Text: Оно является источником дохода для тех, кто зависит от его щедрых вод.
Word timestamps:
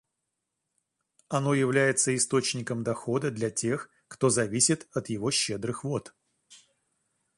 Оно 1.29 1.53
является 1.53 2.15
источником 2.15 2.83
дохода 2.83 3.29
для 3.29 3.51
тех, 3.51 3.91
кто 4.07 4.29
зависит 4.29 4.87
от 4.93 5.09
его 5.09 5.29
щедрых 5.29 5.83
вод. 5.83 6.15